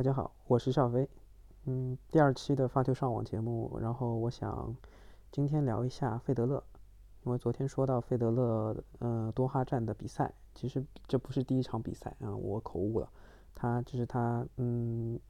[0.00, 1.06] 大家好，我是邵飞。
[1.66, 4.74] 嗯，第二期的发球上网节目，然后我想
[5.30, 6.64] 今天聊一下费德勒，
[7.24, 13.10] 因为昨天说到费德勒呃多哈站的比赛，其实这不是第一场比赛啊，我口误了。
[13.54, 15.20] 他就是他，嗯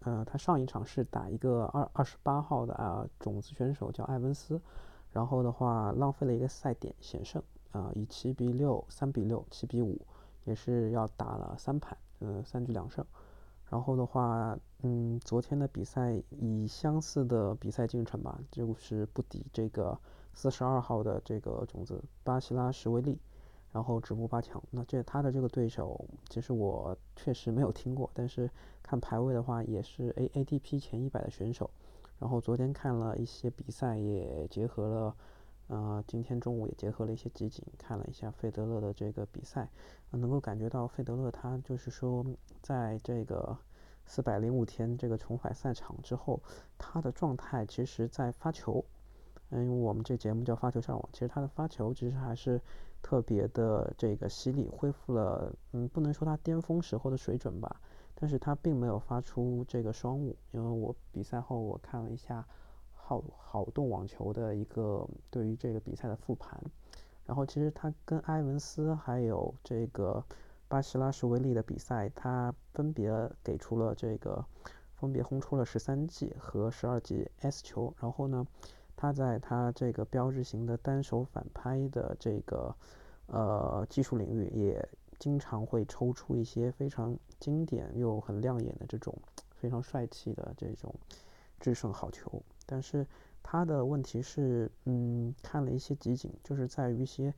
[0.00, 4.60] 呃，他上一场是打一个二二十八号的啊种子选手叫埃文斯，
[5.12, 7.40] 然后的话浪费了一个赛点险胜
[7.70, 10.04] 啊，以七比六、三比六、七比五，
[10.42, 13.06] 也是要打了三盘，嗯，三局两胜。
[13.68, 19.98] 然后的话，嗯，昨天的比赛以相似的比赛进程吧，就是不敌这个
[20.34, 23.18] 四十二号的这个种子巴西拉什维利，
[23.72, 24.62] 然后止步八强。
[24.70, 28.48] 那这他的这个对手，其实我确实没有听过，但是
[28.82, 31.68] 看排位的话，也是 A A T P 前一百的选手。
[32.18, 35.14] 然后昨天看了一些比赛，也结合了。
[35.68, 39.68] 呃，今天中午也结合了一些集锦，看了一下费德勒的这个比赛，
[40.10, 42.24] 能够感觉到费德勒他就是说，
[42.62, 43.58] 在这个
[44.04, 46.40] 四百零五天这个重返赛场之后，
[46.78, 48.84] 他的状态其实，在发球，
[49.50, 52.60] 嗯，我们这节目叫发球上网，其实他的发球其实还是
[53.02, 57.80] 特别的这个犀利，恢复了，嗯，不能说他巅峰时候的水准吧，
[58.14, 62.46] 但是他并没有发出这个双误，因为我比赛后我看了一下。
[63.08, 66.60] 好好动网球的一个对于这个比赛的复盘，
[67.24, 70.24] 然后其实他跟埃文斯还有这个
[70.66, 73.12] 巴西拉什维利的比赛，他分别
[73.44, 74.44] 给出了这个
[74.96, 78.44] 分别轰出了十三记和十二记 S 球，然后呢，
[78.96, 82.74] 他在他这个标志型的单手反拍的这个
[83.28, 84.88] 呃技术领域，也
[85.20, 89.16] 经常会抽出一些非常经典又很亮眼的这种
[89.54, 90.92] 非常帅气的这种
[91.60, 92.42] 制胜好球。
[92.66, 93.06] 但是
[93.42, 97.32] 他的问题是，嗯，看了一些集锦，就是在于一些，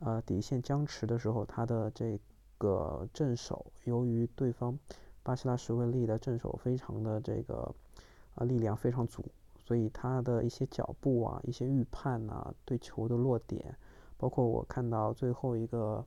[0.00, 2.20] 呃，底线僵持的时候，他的这
[2.58, 4.78] 个正手，由于对方
[5.22, 7.74] 巴西拉什维利的正手非常的这个，
[8.34, 9.24] 啊，力量非常足，
[9.56, 13.74] 所以他的一些脚步啊，一些预判啊，对球的落点，
[14.18, 16.04] 包括我看到最后一个，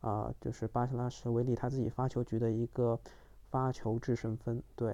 [0.00, 2.98] 啊，就是巴西拉什维利他自己发球局的一个
[3.50, 4.93] 发球制胜分，对。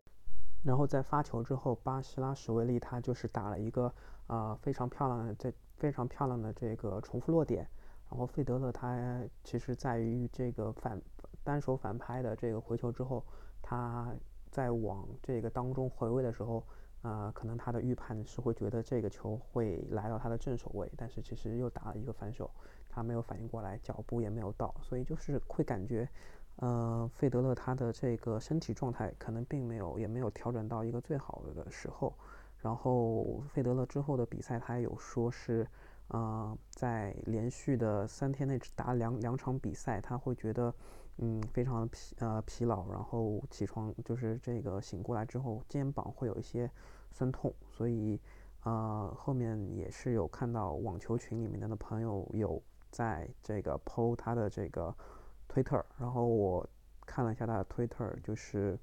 [0.63, 3.93] 然后在发球之后，巴西拉什维利他就是打了一个
[4.27, 7.67] 啊非常漂亮的这非常漂亮的这个重复落点。
[8.11, 11.01] 然后费德勒他其实在于这个反
[11.45, 13.25] 单手反拍的这个回球之后，
[13.63, 14.13] 他
[14.51, 16.67] 在往这个当中回位的时候，
[17.03, 22.51] 啊可能他的预判是会觉得这个球会来到他的正手位，但是其实又打了一个反手，
[22.89, 26.07] 他没有反应过来，脚步也没有到，所以就是会感觉。
[26.61, 32.15] 呃，费德勒他的这个身体状态可能并没有，也没有调整到一个最好的时候。
[32.59, 35.67] 然后费德勒之后的比赛，他有说是，
[36.09, 40.75] 呃，在连续的三天内只打两两场比赛，他会觉得，
[41.17, 42.87] 嗯，非常疲呃疲劳。
[42.91, 46.71] 然后起床就是这个醒过来之后，肩膀会有一些
[47.11, 47.51] 酸痛。
[47.71, 48.21] 所以，
[48.65, 54.95] 呃，后面也是有看到网球群里面的朋友有在这个剖他的这个。
[55.53, 56.65] 推特，然后我
[57.05, 58.79] 看了一下他的推特，就是，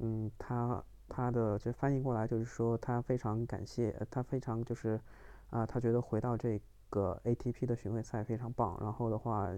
[0.00, 5.00] 嗯，他他的这翻译过来就是说他非常感谢，他非常就是，
[5.48, 6.60] 啊，他觉得回到这
[6.90, 9.50] 个 ATP 的巡回赛非常棒，然后的话，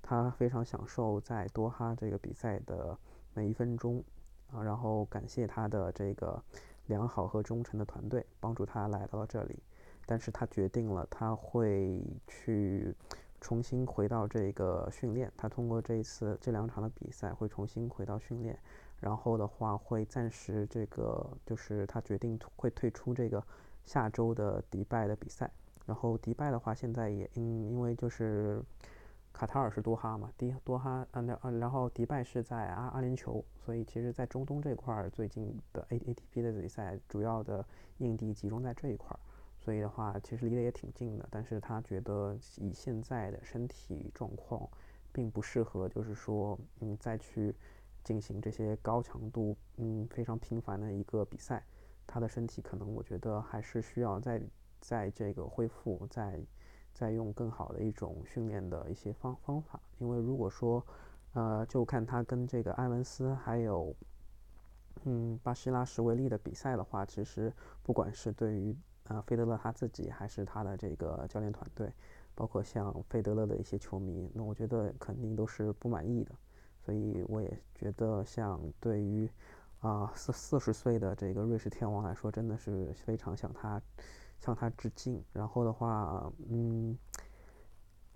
[0.00, 2.96] 他非常享受在多哈这个比赛的
[3.34, 4.02] 每一分钟，
[4.50, 6.42] 啊，然后感谢他的这个
[6.86, 9.62] 良好和忠诚的团队帮助他来到了这里，
[10.06, 12.94] 但是他决定了他会去。
[13.46, 18.58] 重新回到这个训练，他通过这一次这两场的比赛会重新回到训练，
[18.98, 23.40] 然后的话会暂时这个就是他决定会退出这个
[23.84, 25.48] 下周的迪拜的比赛，
[25.84, 28.60] 然后迪拜的话现在也因因为就是
[29.32, 37.64] 卡塔尔是多哈嘛，迪多哈嗯嗯，然后迪拜是在阿阿联酋，所以其实在中东这块儿最近的 A A T P 的比赛主要的
[37.98, 39.20] 硬地集中在这一块儿。
[39.66, 44.70] 所以的话，其实离得也挺近的，但是他觉得以现在的身体状况，
[45.12, 47.52] 并不适合，就是说，嗯，再去
[48.04, 51.64] 进行这些高强度，嗯，非常频繁的一个比赛。
[52.06, 54.40] 他的身体可能，我觉得还是需要在
[54.78, 56.40] 在这个恢复，在
[56.92, 59.80] 在用更好的一种训练的一些方方法。
[59.98, 60.86] 因为如果说，
[61.32, 63.92] 呃，就看他跟这个埃文斯还有，
[65.02, 67.52] 嗯，巴西拉什维利的比赛的话，其实
[67.82, 68.72] 不管是对于
[69.08, 71.92] 啊，费德勒他自己还是他的这个教练团队，
[72.34, 76.32] 包括像费德勒的一些球迷，那我觉得肯定都是不满意的。
[76.84, 79.28] 所以我也觉得，像对于
[79.80, 83.82] 啊四四十岁的这个瑞士天王来说，真的是非常向他
[84.38, 85.20] 向他致敬。
[85.32, 86.96] 然后的话，嗯，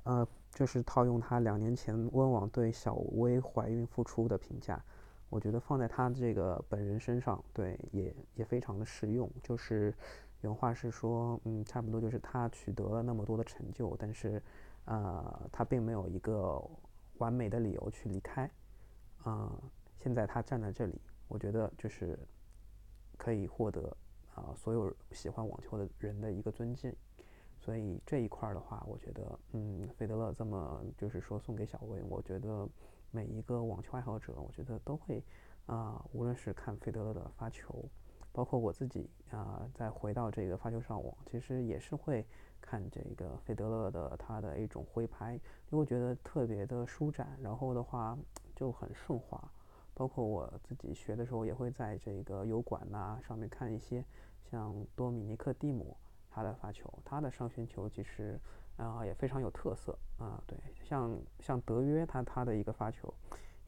[0.04, 4.80] 呃，就是套用他两年前温网对小薇怀孕复出的评价，
[5.28, 9.28] 我觉得放在他这个本人身上，对，也也非常的适用。
[9.42, 9.92] 就是
[10.40, 14.42] 原话是说，嗯，差不多就是他取得了那么多的成就，但是，
[14.84, 16.62] 呃，他并没有一个
[17.18, 18.50] 完美的理由去离开。
[19.22, 19.52] 啊，
[19.98, 22.18] 现在他站在这里，我觉得就是
[23.16, 23.96] 可以获得
[24.34, 26.94] 啊所有喜欢网球的人的一个尊敬。
[27.58, 32.68] 所以这一块儿的话，我觉得，嗯，费德勒这么就是说送给小威，我觉得。
[33.12, 35.20] 每一个网球爱好者，我觉得都会
[35.66, 37.84] 啊，无论是看费德勒的发球，
[38.32, 42.26] 包括我自己啊，再回到这个发球上网，其实也是会
[42.60, 45.34] 看这个费德勒的他的一种挥拍，
[45.70, 48.18] 因为觉得特别的舒展，然后的话
[48.54, 49.42] 就很顺滑。
[49.94, 54.04] 包括我自己学的时候，也会在这个油管呐上面看一些
[54.50, 55.96] 像多米尼克蒂姆
[56.30, 58.38] 他的发球，他的上旋球其实。
[58.76, 63.12] 啊，也非常有特色啊，对，像像德约他他的一个发球，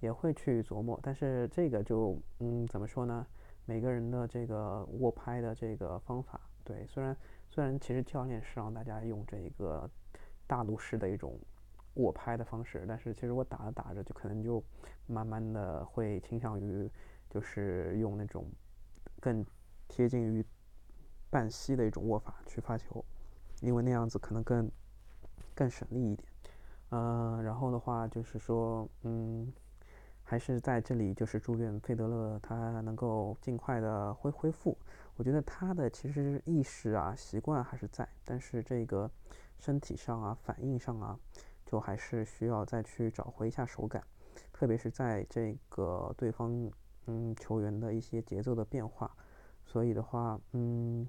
[0.00, 3.26] 也会去琢磨，但是这个就嗯怎么说呢？
[3.64, 7.16] 每个人的这个握拍的这个方法，对，虽然
[7.50, 9.88] 虽然其实教练是让大家用这个
[10.46, 11.38] 大陆式的一种
[11.94, 14.62] 握拍的方式，但是其实我打着打着就可能就
[15.06, 16.90] 慢慢的会倾向于
[17.30, 18.46] 就是用那种
[19.20, 19.44] 更
[19.88, 20.44] 贴近于
[21.30, 23.04] 半膝的一种握法去发球，
[23.60, 24.70] 因为那样子可能更。
[25.54, 26.26] 更省力一点，
[26.92, 29.52] 嗯，然后的话就是说，嗯，
[30.32, 34.75] 还是在这里就是祝愿费德勒他能够尽快的恢恢复。
[35.14, 39.11] 我觉得他的其实意识啊、习惯还是在，但是这个
[39.58, 41.20] 身体上啊、反应上啊，
[41.67, 44.02] 就还是需要再去找回一下手感，
[44.55, 46.50] 特别是在这个对方
[47.05, 49.14] 嗯球员的一些节奏的变化。
[49.67, 51.06] 所以的话，嗯。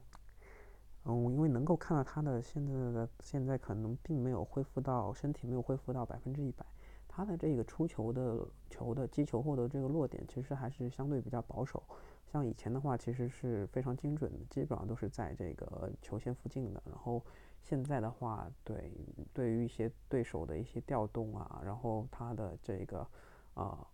[1.06, 6.66] 嗯，因为能够看到他的现在的现在可能并没有恢复到身体没有恢复到百分之一百，
[7.16, 11.84] 他的这个出球的球的击球后的这个落点其实还是相对比较保守。
[12.32, 16.82] 像以前的话，其实是非常精准的，基本上都是在这个球线附近的。
[16.88, 17.24] 然后
[17.62, 18.92] 现在的话，对
[19.32, 23.08] 对于一些对手的一些调动啊，然后他的这个
[23.54, 23.86] 啊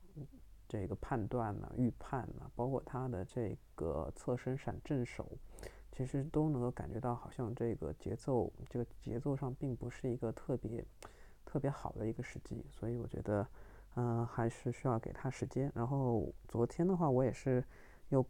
[0.70, 5.28] 这个判断呢、预判呢，包括他的这个侧身闪正手。
[5.92, 10.86] 其实都能够感觉到，好像这个节奏，这个节奏上并不是一个特别
[11.50, 13.48] 特别好的一个时机，所以我觉得，
[13.96, 15.72] 嗯，还是需要给他时间。
[15.74, 17.64] 然后昨天的话，我也是
[18.10, 18.24] 又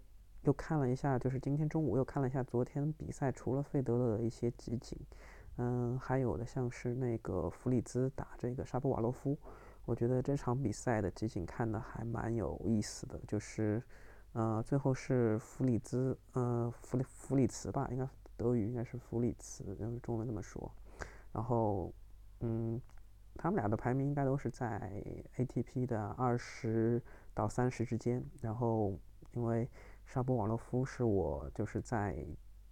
[0.44, 4.98] 又看了一下，就是今天中午又看了一下昨天比赛，除了费德勒的一些集锦，
[5.58, 9.38] 嗯，还有的像是那个弗里兹打这个沙波瓦洛夫，
[9.84, 13.84] 我觉得这场比赛的集锦看的还蛮有意思的，就是。
[14.34, 18.08] 呃，最后是弗里兹，呃，弗里弗里茨吧，应该
[18.38, 20.72] 德语应该是弗里茨，用中文这么说。
[21.34, 21.92] 然后，
[22.42, 22.80] 嗯，
[23.42, 25.02] 他们俩的排名应该都是在
[25.38, 27.02] ATP 的二十
[27.34, 28.22] 到三十之间。
[28.42, 29.00] 然后，
[29.32, 29.70] 因为
[30.06, 32.22] 沙波瓦洛夫是我就是在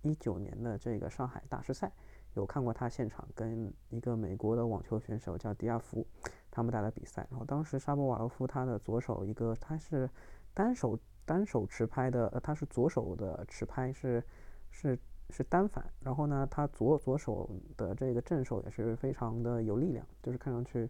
[0.02, 1.90] 一九年的这个上海大师赛
[2.34, 6.06] 有看过他现场跟一个美国的网球选手叫迪亚福
[6.52, 7.26] 他们打的比赛。
[7.32, 10.10] 然后当时沙波瓦洛夫他的左手一个他是
[10.54, 11.00] 单手。
[11.28, 14.24] 单手持拍的，呃，他是左手的持拍是
[14.72, 14.98] 是
[15.30, 20.90] 是单反，然后呢，他左左手的这个正手也是非常的有力量，就是看上去，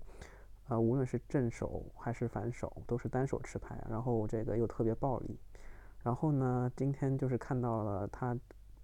[0.68, 5.40] 呃，无论是正手还是反手都是单手持拍，然后这个又特别暴力。
[6.04, 8.38] 然后呢，今天就是看到了他，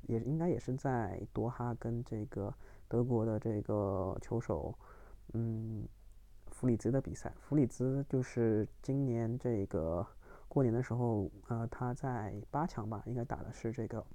[0.04, 2.54] 也应该也是在多哈跟这个
[2.88, 4.74] 德国的这个球手，
[5.34, 5.88] 嗯，
[6.52, 7.34] 弗里兹的比赛。
[7.40, 10.06] 弗里兹就是今年这个。
[10.50, 14.06] 过年的时候，呃，他在八强吧，应该打的是这个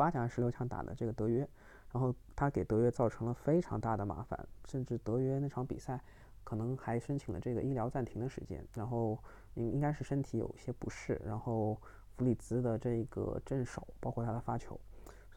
[0.00, 1.46] 八强十六强打的这个德约，
[1.92, 6.00] 然后他给德约造成了非常大的麻烦，甚至德约那场比赛
[6.42, 9.18] 可能还申请了这个医疗暂停的时间，然后
[9.52, 11.76] 应应该是身体有些不适，然后
[12.16, 14.80] 弗里兹的这个正手，包括他的发球。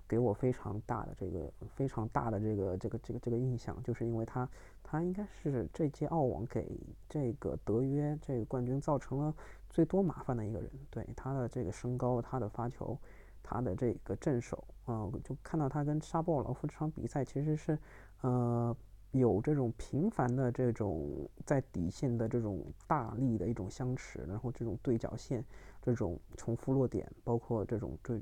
[0.05, 4.47] 给我非常大的这个非常大的这个这个这个这个印象，就是因为他
[4.83, 6.79] 他应该是这届澳网给
[7.09, 9.33] 这个德约这个冠军造成了
[9.69, 10.69] 最多麻烦的一个人。
[10.91, 12.95] 对他的这个身高，他的发球，
[13.43, 17.77] 他的这个正手，啊，就看到他跟沙波尔劳夫这场比赛其实是
[18.21, 18.75] 呃
[19.11, 25.45] 有这种频繁的这种在底线的这种大力的一种相持，然后这种对角线
[25.81, 28.19] 这种重复落点，包括这种对。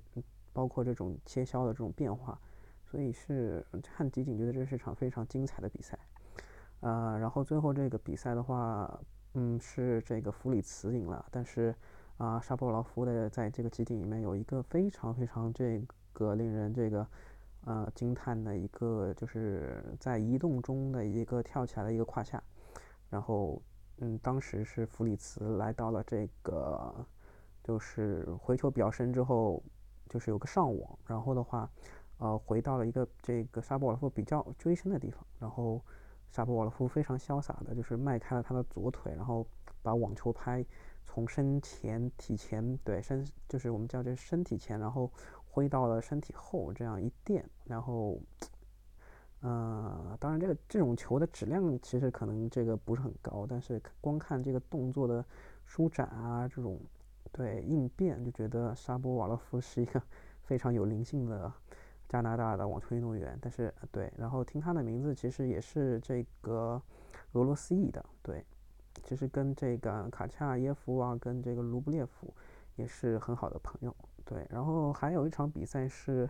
[0.53, 2.37] 包括这种切削的这种变化，
[2.83, 5.97] 所以是看集锦觉得这是场非常精彩的比赛，
[6.81, 8.99] 呃，然后最后这个比赛的话，
[9.33, 11.73] 嗯，是这个弗里茨赢了，但是
[12.21, 17.07] 啊，沙波劳夫的在这个集锦里面有一个非常非常这个令人这个
[17.65, 22.39] 呃惊叹的一个，就是在移动中的一个跳起来的一个胯下，
[23.09, 23.59] 然后
[24.01, 26.93] 嗯，当时是弗里茨来到了这个
[27.63, 29.63] 就是回球比较深之后，
[30.07, 31.67] 就是有个上网，然后的话，
[32.19, 35.83] 呃，回到了一个这个沙波瓦洛夫比较追身的地方，然后
[36.29, 39.43] 沙波瓦洛夫非常潇洒的，就是迈开了他的左腿，然后
[39.81, 40.63] 把网球拍
[41.05, 45.12] 从身前体前对身就是我们叫这身体前，然后
[45.50, 48.20] 挥到了身体后，这样一垫，然后。
[49.43, 55.25] 呃，当然，这个这种球的质量其实可能这个不是很高，但是光看这个动作的
[55.65, 56.79] 舒展啊，这种
[57.31, 60.00] 对应变，就觉得沙波瓦洛夫是一个
[60.46, 61.51] 非常有灵性的
[62.08, 63.36] 加拿大的网球运动员。
[63.41, 66.79] 但是对，然后听他的名字，其实也是这个
[67.31, 68.46] 俄罗斯裔的，对，
[69.03, 72.34] 其实跟这个卡恰耶夫啊，跟这个卢布列夫
[72.75, 74.46] 也是很好的朋友，对。
[74.50, 76.29] 然后还有一场比赛是。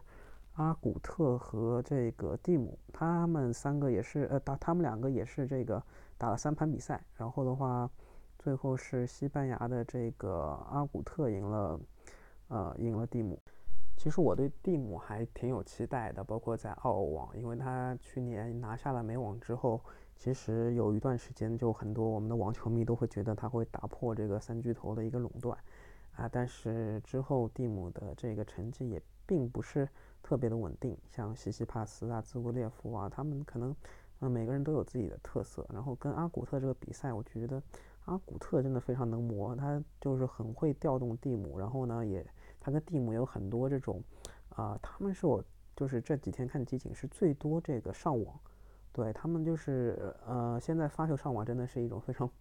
[0.55, 5.81] 阿古特和这个蒂姆，他们三个也是，呃，打他们两个也是这个
[6.17, 7.89] 打了三盘比赛，然后的话，
[8.37, 11.79] 最后是西班牙的这个阿古特赢了，
[12.49, 13.41] 呃，赢了蒂姆。
[14.01, 19.79] 其实我对蒂姆还挺有期待的，包括在澳网，因为他去年拿下了美网之后，
[20.15, 25.55] 其实有一段时间就很多我们的网球迷都会觉得他会打破这个三巨头的一个垄断，
[26.15, 29.87] 啊，但是之后蒂姆的这个成绩也并不是。
[30.23, 33.75] 特别的稳定，像西西帕斯啊、兹维列夫啊，他们可能，
[34.19, 35.65] 嗯，每个人都有自己的特色。
[35.73, 37.61] 然后跟阿古特这个比赛，我觉得
[38.05, 41.57] 阿古特真的非常能磨，他就是很会调动蒂姆。
[41.57, 42.23] 然后呢，也
[42.61, 44.01] 他跟蒂姆有很多这种，
[44.55, 45.43] 啊，他们是我
[45.75, 48.39] 就是这几天看集锦是最多这个上网，
[48.93, 52.29] 对他们就是呃，现在发球上网真的是一种非常。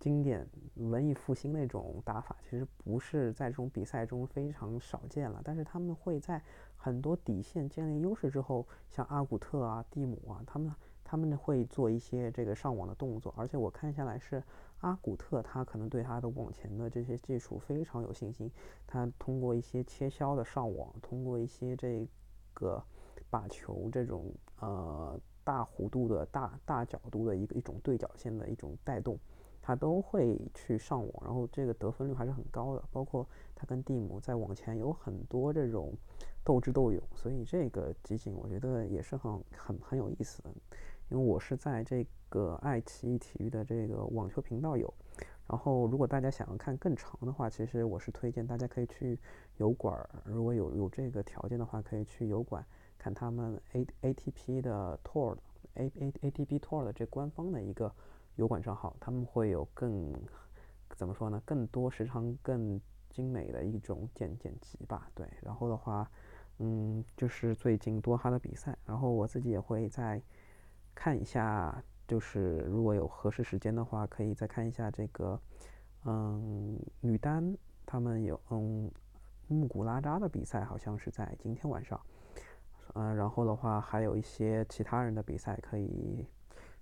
[0.00, 5.40] 经典文艺复兴那种打法，其实不是在这种比赛中非常少见了。
[5.42, 6.42] 但是他们会在
[6.76, 13.32] 很多底线建立优势之后，像阿古特啊、蒂姆啊，他们他们会做一些这个上网的动作。
[13.34, 14.42] 而且我看下来是
[14.84, 18.50] 阿古特，他可能对他的网前的这些技术非常有信心。
[18.86, 22.06] 他通过一些切削的上网，通过一些这
[22.52, 22.82] 个
[23.30, 29.18] 把球这种呃大弧度的大大角度的一个一种对角线的一种带动。
[29.62, 32.84] 他都会去上网，然后这个得分率还是很高的。
[32.92, 35.94] 包括他跟蒂姆在网前有很多这种
[36.44, 40.50] 斗智斗勇，所以这个集锦我觉得也是很很很有意思的。
[41.08, 44.92] 因为我是在这个爱奇艺体育的这个网球频道有，
[45.48, 49.18] 然后如果大家想要看更长的话，其实我是推荐大家可以去
[49.58, 52.64] 油管儿，如果有有这个条件的话，可以去油管
[52.98, 55.36] 看他们 A A T P 的 Tour
[55.74, 57.92] A A A T P Tour 的这官方的一个。
[58.36, 60.12] 油管账号，他们会有更
[60.96, 61.40] 怎么说呢？
[61.44, 65.08] 更多时长更精美的一种剪剪辑吧。
[65.14, 66.10] 对，然后的话，
[66.58, 70.20] 嗯，就是最近多哈的比赛，然后我自己也会在
[70.94, 75.40] 看一下，就是如果有合适时间的话，可以再看一下这个，
[76.04, 78.90] 嗯，女单他们有嗯
[79.48, 82.00] 穆古拉扎的比赛，好像是在今天晚上，
[82.94, 86.26] 嗯，然后的话还有一些其他人的比赛可以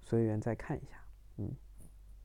[0.00, 0.96] 随缘再看一下。
[1.38, 1.50] 嗯。